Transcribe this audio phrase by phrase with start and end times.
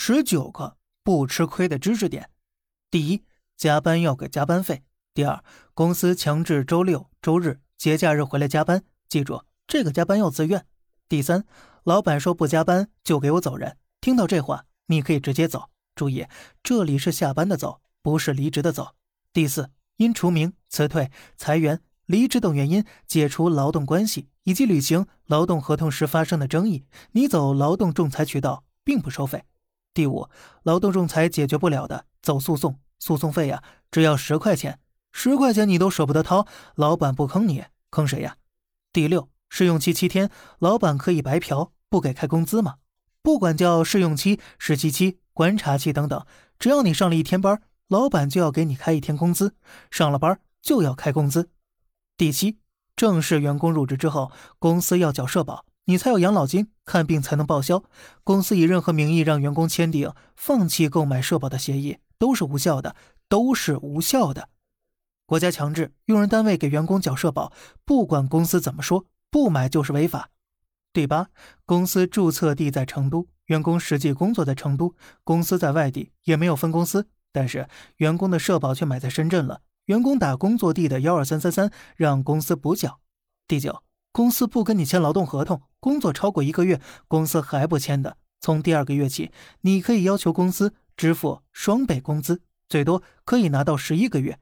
[0.00, 2.30] 十九个不吃亏的知识点：
[2.88, 3.24] 第一，
[3.56, 5.42] 加班要给加班费；第二，
[5.74, 10.60] 公司强制周六、周日、节假日回来加班，记住这个加班要自愿；
[11.08, 11.44] 第三，
[11.82, 13.76] 老板说不加班就给我走人。
[14.00, 16.24] 听到这话，你可以直接走，注意
[16.62, 18.94] 这里是下班的走，不是离职的走。
[19.32, 29.42] 第四，因除名、辞退、裁员、离职等原因解除劳动关系以及履行劳动合同时发生的争议，你走劳动仲裁渠道，并不收费。
[29.98, 30.28] 第五，
[30.62, 34.78] 劳动仲裁解决不了的，走诉讼，诉讼费呀，只要十块钱，
[35.10, 38.36] 十块钱你都舍不得掏，老板不坑你，坑谁呀？
[38.92, 40.30] 第六，试用期七天，
[40.60, 42.76] 老板可以白嫖，不给开工资吗？
[43.22, 46.24] 不管叫试用期、实习期、观察期等等，
[46.60, 49.56] 只要你上了一天班，老板就要给你开一天工资，
[49.90, 51.50] 上了班就要开工资。
[52.16, 52.60] 第七，
[52.94, 55.64] 正式员工入职之后，公司要缴社保。
[55.88, 57.82] 你才有养老金，看病才能报销。
[58.22, 62.94] 公司以任何名义让员工签订放弃购买社保的协议，都是无效的，
[63.26, 64.50] 都是无效的。
[65.24, 67.54] 国家强制用人单位给员工缴社保，
[67.86, 70.28] 不管公司怎么说，不买就是违法。
[70.92, 71.28] 第八，
[71.64, 79.62] 公司注册地在成都，员工实际工作在成都，公司在外地，也没有分公司，但是员工的社保却买在深圳了。
[79.86, 83.00] 员工打工作地的幺二三三三，让公司补缴。
[83.46, 83.87] 第九。
[84.18, 94.40] 公司不跟你签劳动合同，工作超过一个月，公司还不签的，从第二个月起，你可以要求公司支付双倍工资，最多可以拿到十一个月。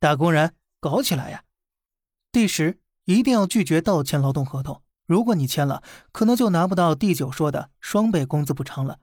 [0.00, 1.44] 打工人搞起来呀！
[2.32, 8.98] 第十，一定要拒绝倒签劳动合同，如果你签了，可能就拿不到第九说的双倍工资补偿了。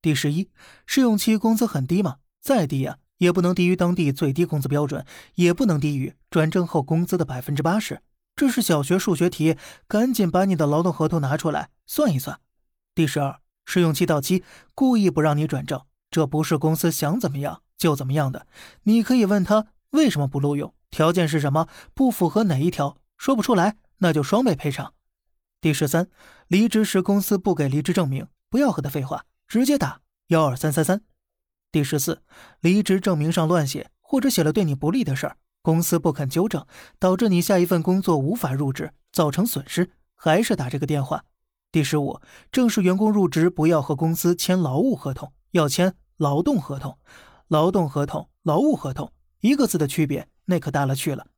[0.00, 0.48] 第十一，
[0.86, 2.18] 试用期工资很低吗？
[2.40, 8.00] 再低呀，也不能低于当地最低工资标准，也不能低于转正后工资的百分之八十。
[8.36, 12.40] 这是小学数学题，赶紧把你的劳动合同拿出来算一算。
[12.92, 14.42] 第十二，试用期到期，
[14.74, 18.46] 故意不让你转正，这不是公司想怎么样就怎么样的。
[18.82, 24.94] 你可以问他为什么不录用，条件是什么，不符合哪一条，说不出来那就双倍赔偿。
[25.60, 26.08] 第十三，
[26.48, 31.00] 离职时公司不给离职证明，不要和他废话，直接打幺二三三三。
[31.70, 32.22] 第十四，
[32.60, 35.36] 离职证明上乱写，或者写了对你不利的事儿。
[35.64, 36.66] 公司不肯纠正，
[36.98, 41.24] 导致你下一份工作无法入职，造成损失，还是打这个电话。
[41.72, 42.20] 第十五，
[42.52, 46.98] 正式员工入职不要和公司签劳务合同，要签劳动合同。
[47.48, 49.10] 劳动合同、劳务合同
[49.40, 51.28] 一个字的区别，那可大了去了。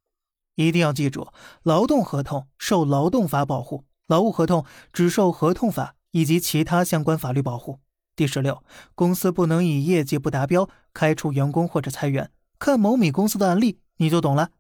[0.56, 1.28] 一定要记住，
[1.62, 7.78] 劳动合同受劳动法保护，劳务合同只受合同法以及其他相关法律保护。
[8.16, 8.64] 第十六，
[8.96, 12.32] 公司不能以业绩不达标开除员工或者裁员。
[12.58, 13.78] 看某米公司的案例。
[13.96, 14.50] 你就懂了。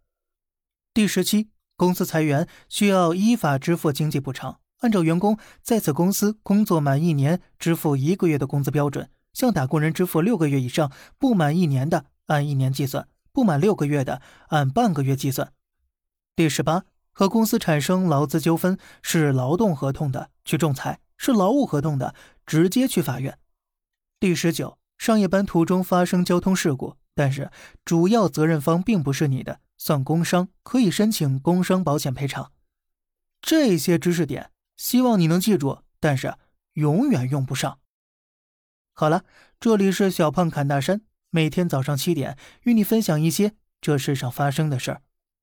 [0.94, 15.52] 第十七，公司裁员需要依法支付经济补偿，按照员工在此公司工作满一年支付一个月的工资标准，向打工人支付六个月以上不满一年的按一年计算，不满六个月的按半个月计算。
[16.34, 22.14] 第十八，和公司产生劳资纠纷是劳动合同的去仲裁，是劳务合同的
[22.46, 23.38] 直接去法院。
[24.18, 26.96] 第十九，上夜班途中发生交通事故。
[27.16, 27.50] 但是
[27.82, 32.52] 主要责任方并不是你的，算工伤，可以申请工伤保险赔偿。
[33.40, 36.36] 这些知识点，希望你能记住，但是
[36.74, 37.78] 永远用不上。
[38.92, 39.24] 好了，
[39.58, 41.00] 这里是小胖侃大山，
[41.30, 45.02] 每天早上七点与你分享一些这世上发生的事儿，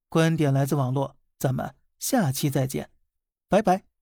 [0.09, 2.91] 观点来自网络，咱们下期再见，
[3.49, 3.92] 拜拜。